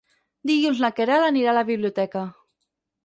Dilluns 0.51 0.79
na 0.85 0.89
Queralt 0.99 1.27
anirà 1.27 1.53
a 1.53 1.57
la 1.59 1.65
biblioteca. 1.71 2.25